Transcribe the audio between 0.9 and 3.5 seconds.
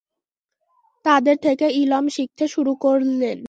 তাদের থেকে ইলম শিখতে শুরু করলেন।